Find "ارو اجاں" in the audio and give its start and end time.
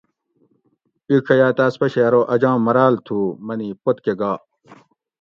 2.05-2.55